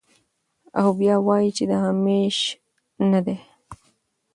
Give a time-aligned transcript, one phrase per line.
[0.79, 2.49] او بيا وائې چې د همېشه
[3.09, 3.37] نۀ دے